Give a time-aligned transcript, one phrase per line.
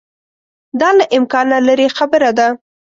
[0.79, 2.47] دا له امکانه لیري خبره ده.